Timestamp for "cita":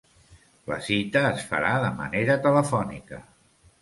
0.87-1.21